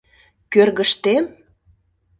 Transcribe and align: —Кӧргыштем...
—Кӧргыштем... 0.51 1.25